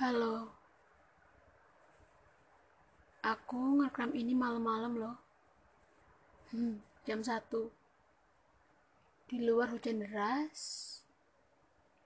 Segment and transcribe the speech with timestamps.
[0.00, 0.48] Halo,
[3.20, 5.16] aku ngerekam ini malam-malam loh.
[6.48, 7.28] Hmm, jam 1.
[9.28, 10.60] Di luar hujan deras,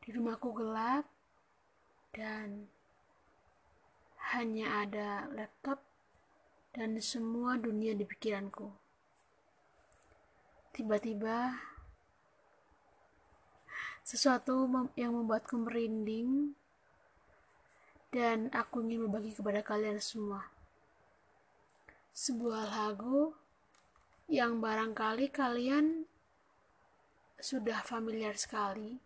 [0.02, 1.07] di rumahku gelap,
[2.11, 2.66] dan
[4.34, 5.79] hanya ada laptop
[6.74, 8.74] dan semua dunia di pikiranku.
[10.74, 11.62] Tiba-tiba,
[14.02, 14.66] sesuatu
[14.98, 16.58] yang membuatku merinding
[18.14, 20.46] dan aku ingin berbagi kepada kalian semua.
[22.14, 23.34] Sebuah lagu
[24.30, 26.06] yang barangkali kalian
[27.42, 29.02] sudah familiar sekali,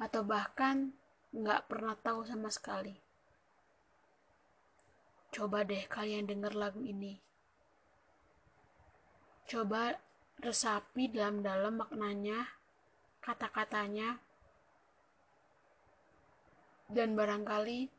[0.00, 0.96] atau bahkan
[1.36, 2.96] nggak pernah tahu sama sekali.
[5.28, 7.20] Coba deh kalian dengar lagu ini.
[9.44, 10.00] Coba
[10.40, 12.48] resapi dalam-dalam maknanya,
[13.20, 14.16] kata-katanya,
[16.88, 17.97] dan barangkali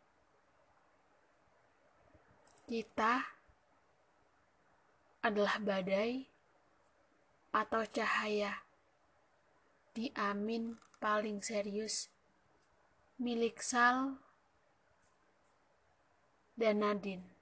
[2.69, 3.25] kita
[5.25, 6.21] adalah badai
[7.49, 8.61] atau cahaya
[9.89, 12.13] di amin paling serius
[13.17, 14.21] milik Sal
[16.53, 17.38] dan Nadine.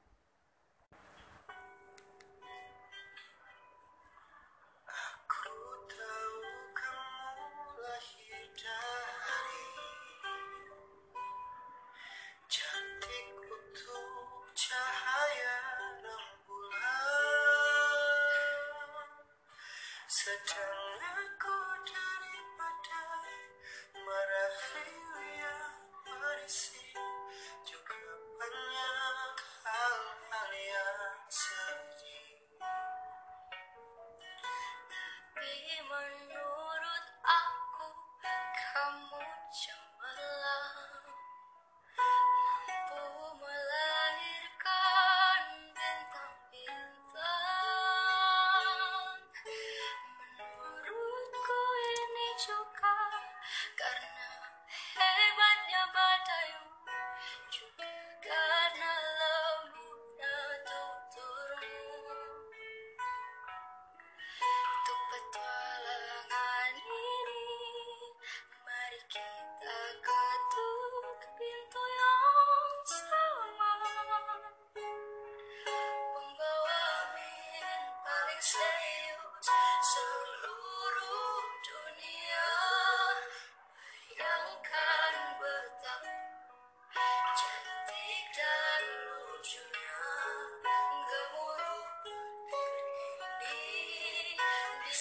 [20.28, 20.77] such a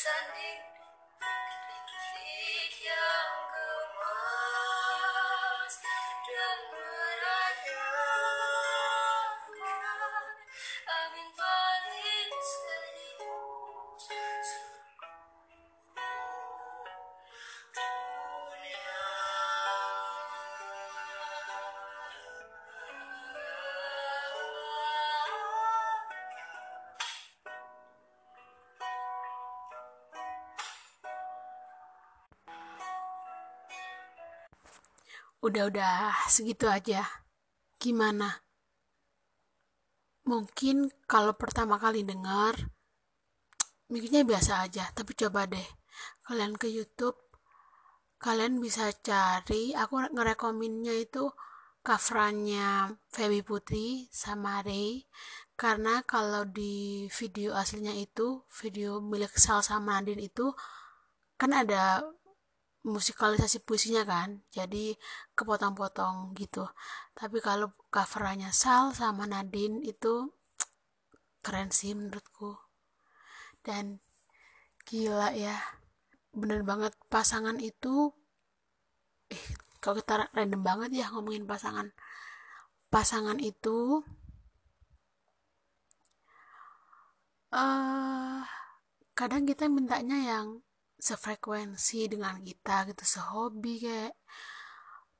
[0.07, 0.76] Sunday.
[35.45, 37.05] Udah-udah segitu aja.
[37.77, 38.45] Gimana?
[40.27, 42.57] Mungkin kalau pertama kali dengar,
[43.87, 45.69] mikirnya biasa aja, tapi coba deh.
[46.27, 47.15] Kalian ke YouTube,
[48.19, 51.31] kalian bisa cari, aku ngerekominnya itu
[51.87, 55.07] coverannya Feby Putri sama Ray
[55.55, 60.51] karena kalau di video aslinya itu video milik Sal sama Nadine itu
[61.39, 62.03] kan ada
[62.87, 64.95] musikalisasi puisinya kan jadi
[65.35, 66.71] kepotong-potong gitu.
[67.19, 70.31] Tapi kalau coverannya Sal sama Nadine itu
[71.43, 72.55] keren sih menurutku.
[73.67, 73.99] Dan
[74.87, 75.59] gila ya
[76.31, 78.15] bener banget pasangan itu
[79.35, 79.45] eh
[79.83, 81.91] kalau kita random banget ya ngomongin pasangan.
[82.87, 84.07] Pasangan itu
[87.51, 88.41] uh,
[89.19, 90.47] kadang kita mintanya yang
[91.07, 94.19] sefrekuensi dengan kita gitu sehobi kayak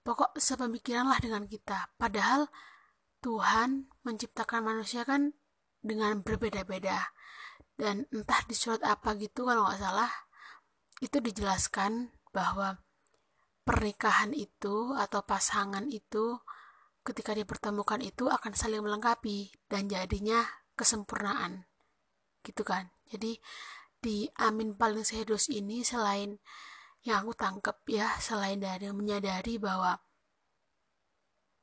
[0.03, 1.95] pokok sepemikiran lah dengan kita.
[1.95, 2.51] Padahal
[3.23, 5.35] Tuhan menciptakan manusia kan
[5.79, 7.15] dengan berbeda-beda.
[7.77, 10.11] Dan entah di surat apa gitu kalau nggak salah
[11.05, 12.81] itu dijelaskan bahwa
[13.67, 16.41] pernikahan itu atau pasangan itu
[17.07, 20.43] ketika dipertemukan itu akan saling melengkapi dan jadinya
[20.75, 21.69] kesempurnaan.
[22.43, 22.89] Gitu kan?
[23.11, 23.39] Jadi
[24.07, 26.39] di Amin paling serius ini selain
[27.03, 29.99] yang aku tangkep ya selain dari menyadari bahwa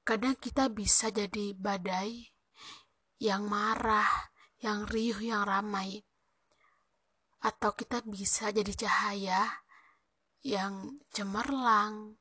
[0.04, 2.36] kadang kita bisa jadi badai
[3.24, 6.04] yang marah, yang riuh, yang ramai.
[7.40, 9.64] Atau kita bisa jadi cahaya
[10.44, 12.20] yang cemerlang,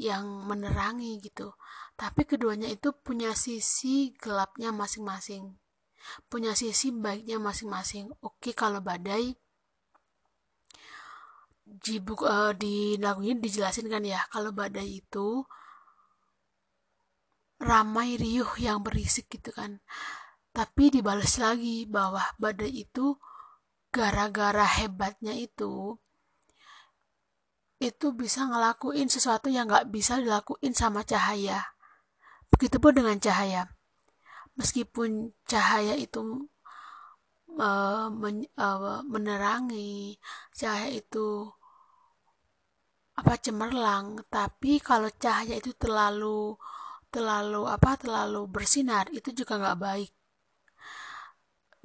[0.00, 1.52] yang menerangi gitu.
[2.00, 5.60] Tapi keduanya itu punya sisi gelapnya masing-masing.
[6.30, 8.12] Punya sisi baiknya masing-masing.
[8.24, 9.36] Oke, kalau badai
[11.68, 15.44] di buku uh, di lagu ini dijelasin kan ya kalau badai itu
[17.60, 19.76] ramai riuh yang berisik gitu kan
[20.56, 23.20] tapi dibalas lagi bahwa badai itu
[23.92, 26.00] gara-gara hebatnya itu
[27.78, 31.62] itu bisa ngelakuin sesuatu yang nggak bisa dilakuin sama cahaya.
[32.50, 33.70] Begitupun dengan cahaya.
[34.58, 35.10] Meskipun
[35.50, 36.20] cahaya itu
[38.20, 40.18] men, uh, menerangi,
[40.58, 41.26] cahaya itu
[43.20, 46.40] apa cemerlang, tapi kalau cahaya itu terlalu
[47.14, 50.10] terlalu apa terlalu bersinar itu juga nggak baik.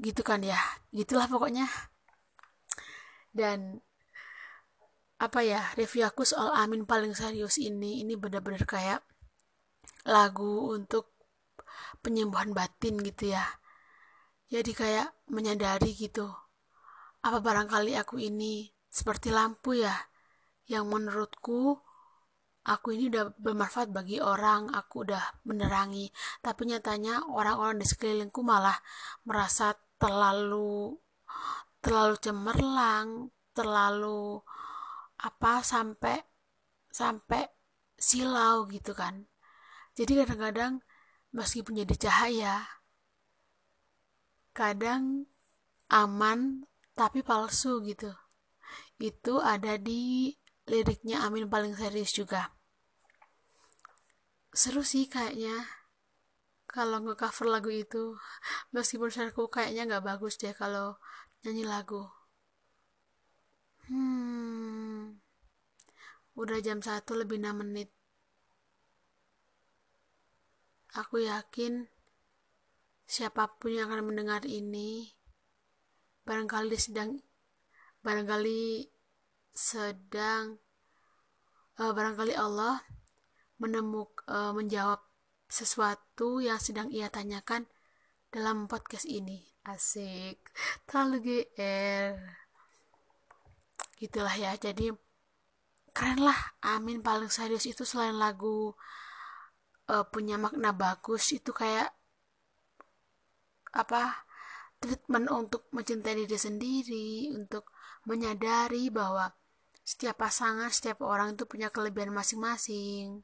[0.05, 0.59] Gitu kan ya?
[0.97, 1.65] Gitulah pokoknya.
[3.33, 3.81] Dan
[5.25, 8.99] apa ya review aku soal Amin paling serius ini ini benar-benar kayak
[10.13, 11.12] lagu untuk
[12.03, 13.45] penyembuhan batin gitu ya.
[14.53, 16.29] Jadi kayak menyadari gitu
[17.23, 19.95] apa barangkali aku ini seperti lampu ya
[20.67, 21.79] yang menurutku
[22.67, 26.11] aku ini udah bermanfaat bagi orang aku udah menerangi.
[26.43, 28.75] Tapi nyatanya orang-orang di sekelilingku malah
[29.27, 30.95] merasa terlalu
[31.83, 33.07] terlalu cemerlang
[33.55, 34.39] terlalu
[35.23, 36.19] apa sampai
[36.91, 37.47] sampai
[37.95, 39.23] silau gitu kan.
[39.95, 40.83] Jadi kadang-kadang
[41.33, 42.55] meskipun jadi cahaya
[44.53, 45.25] kadang
[45.89, 48.13] aman tapi palsu gitu
[49.01, 50.31] itu ada di
[50.69, 52.53] liriknya Amin paling serius juga
[54.53, 55.65] seru sih kayaknya
[56.69, 58.15] kalau nge-cover lagu itu
[58.71, 61.01] meskipun suaraku kayaknya nggak bagus deh kalau
[61.41, 62.05] nyanyi lagu
[63.87, 65.19] Hmm.
[66.39, 67.91] Udah jam 1 lebih 6 menit.
[70.93, 71.89] Aku yakin
[73.09, 75.09] siapa pun yang akan mendengar ini
[76.23, 77.19] barangkali sedang
[78.05, 78.87] barangkali
[79.53, 80.61] sedang
[81.81, 82.85] uh, barangkali Allah
[83.57, 85.01] menemuk uh, menjawab
[85.49, 87.69] sesuatu yang sedang ia tanyakan
[88.33, 89.45] dalam podcast ini.
[89.63, 90.41] Asik.
[90.85, 92.43] Terlalu GR
[94.03, 94.91] gitulah ya jadi
[95.95, 98.75] keren lah Amin paling serius itu selain lagu
[99.91, 101.91] uh, punya makna bagus itu kayak
[103.73, 104.23] apa
[104.77, 107.71] treatment untuk mencintai diri sendiri untuk
[108.05, 109.31] menyadari bahwa
[109.83, 113.23] setiap pasangan setiap orang itu punya kelebihan masing-masing.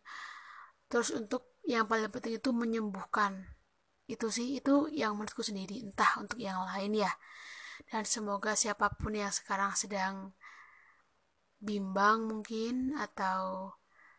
[0.92, 3.48] Terus untuk yang paling penting itu menyembuhkan.
[4.10, 7.12] Itu sih itu yang menurutku sendiri entah untuk yang lain ya.
[7.88, 10.36] Dan semoga siapa pun yang sekarang sedang
[11.60, 13.72] bimbang mungkin atau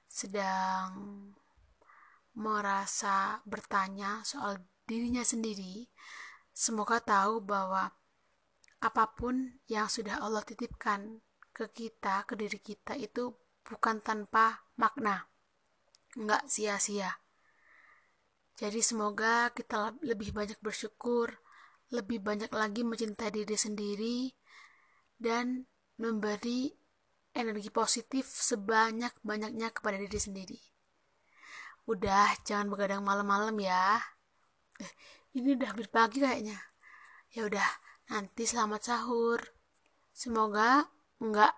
[0.08, 0.88] sedang
[2.34, 5.86] merasa bertanya soal dirinya sendiri,
[6.50, 7.90] semoga tahu bahwa
[8.80, 11.20] apa pun yang sudah Allah titipkan
[11.52, 13.34] ke kita, ke diri kita itu
[13.66, 15.28] bukan tanpa makna,
[16.16, 17.20] nggak sia-sia.
[18.56, 21.32] Jadi semoga kita lebih banyak bersyukur,
[21.92, 24.18] lebih banyak lagi mencintai diri sendiri,
[25.20, 25.68] dan
[26.00, 26.72] memberi
[27.37, 30.60] energi positif sebanyak-banyaknya kepada diri sendiri.
[31.90, 33.99] Udah, jangan begadang malam-malam ya.
[34.78, 34.92] Eh,
[35.35, 36.54] ini udah hampir pagi kayaknya.
[37.35, 37.66] Ya udah,
[38.14, 39.42] nanti selamat sahur.
[40.14, 40.87] Semoga
[41.18, 41.50] enggak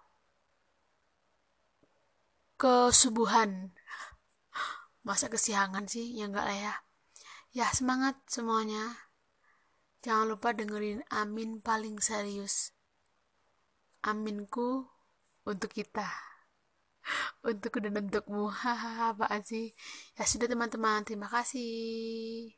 [2.56, 3.76] kesubuhan.
[5.04, 6.16] Masa kesiangan sih?
[6.16, 6.74] Ya enggak lah ya.
[7.52, 9.12] Ya, semangat semuanya.
[10.00, 12.72] Jangan lupa dengerin Amin paling serius.
[14.00, 14.88] Aminku
[15.44, 16.31] untuk kita
[17.48, 19.74] untuk dan untukmu hahaha apaan sih?
[20.16, 21.02] Ya sudah teman-teman.
[21.06, 22.52] Terima kasih